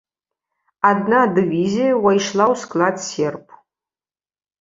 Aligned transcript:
Адна 0.91 1.19
дывізія 1.35 1.91
ўвайшла 1.99 2.45
ў 2.53 2.63
склад 2.63 2.95
серб. 3.11 3.45